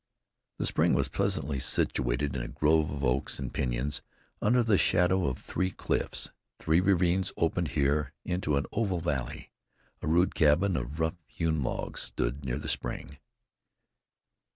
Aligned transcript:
The 0.57 0.65
spring 0.65 0.95
was 0.95 1.09
pleasantly 1.09 1.59
situated 1.59 2.35
in 2.35 2.41
a 2.41 2.47
grove 2.47 2.89
of 2.89 3.03
oaks 3.03 3.37
and 3.37 3.53
Pinyons, 3.53 4.01
under 4.41 4.63
the 4.63 4.75
shadow 4.79 5.27
of 5.27 5.37
three 5.37 5.69
cliffs. 5.69 6.31
Three 6.57 6.79
ravines 6.79 7.31
opened 7.37 7.67
here 7.77 8.11
into 8.25 8.57
an 8.57 8.65
oval 8.71 8.99
valley. 8.99 9.51
A 10.01 10.07
rude 10.07 10.33
cabin 10.33 10.75
of 10.75 10.99
rough 10.99 11.17
hewn 11.27 11.61
logs 11.61 12.01
stood 12.01 12.43
near 12.43 12.57
the 12.57 12.67
spring. 12.67 13.19